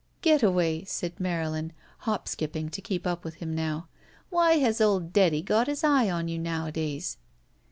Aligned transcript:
''Getaway," 0.23 0.83
said 0.87 1.19
Marylin, 1.19 1.73
hop 2.07 2.27
skipping 2.27 2.69
to 2.69 2.81
keep 2.81 3.05
up 3.05 3.23
with 3.23 3.35
him 3.35 3.53
now, 3.53 3.87
"why 4.31 4.53
has 4.53 4.81
old 4.81 5.13
Deady 5.13 5.43
got 5.43 5.67
his 5.67 5.83
eye 5.83 6.09
on 6.09 6.27
you 6.27 6.39
nowadays?" 6.39 7.17